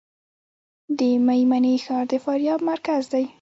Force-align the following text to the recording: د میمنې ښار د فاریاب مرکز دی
د 0.97 0.99
میمنې 1.27 1.75
ښار 1.83 2.05
د 2.11 2.13
فاریاب 2.23 2.59
مرکز 2.71 3.03
دی 3.13 3.23